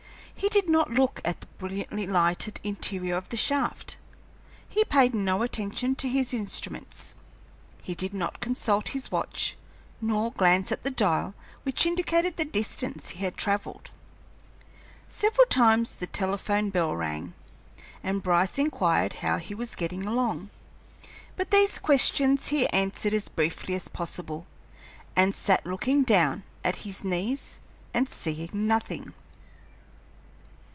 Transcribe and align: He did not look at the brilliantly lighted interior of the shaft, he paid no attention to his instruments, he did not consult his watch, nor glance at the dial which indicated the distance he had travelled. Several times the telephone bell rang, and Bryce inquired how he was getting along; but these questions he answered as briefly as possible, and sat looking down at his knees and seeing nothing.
He 0.33 0.49
did 0.49 0.67
not 0.67 0.89
look 0.89 1.21
at 1.23 1.39
the 1.39 1.45
brilliantly 1.59 2.07
lighted 2.07 2.59
interior 2.63 3.15
of 3.15 3.29
the 3.29 3.37
shaft, 3.37 3.95
he 4.67 4.83
paid 4.83 5.13
no 5.13 5.43
attention 5.43 5.93
to 5.97 6.09
his 6.09 6.33
instruments, 6.33 7.13
he 7.83 7.93
did 7.93 8.11
not 8.11 8.39
consult 8.39 8.89
his 8.89 9.11
watch, 9.11 9.55
nor 10.01 10.31
glance 10.31 10.71
at 10.71 10.81
the 10.81 10.89
dial 10.89 11.35
which 11.61 11.85
indicated 11.85 12.37
the 12.37 12.43
distance 12.43 13.09
he 13.09 13.19
had 13.19 13.37
travelled. 13.37 13.91
Several 15.07 15.45
times 15.45 15.93
the 15.93 16.07
telephone 16.07 16.71
bell 16.71 16.95
rang, 16.95 17.35
and 18.01 18.23
Bryce 18.23 18.57
inquired 18.57 19.13
how 19.21 19.37
he 19.37 19.53
was 19.53 19.75
getting 19.75 20.07
along; 20.07 20.49
but 21.35 21.51
these 21.51 21.77
questions 21.77 22.47
he 22.47 22.65
answered 22.69 23.13
as 23.13 23.29
briefly 23.29 23.75
as 23.75 23.87
possible, 23.87 24.47
and 25.15 25.35
sat 25.35 25.67
looking 25.67 26.01
down 26.01 26.41
at 26.63 26.77
his 26.77 27.03
knees 27.03 27.59
and 27.93 28.09
seeing 28.09 28.49
nothing. 28.53 29.13